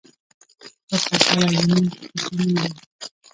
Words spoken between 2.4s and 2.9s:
دي.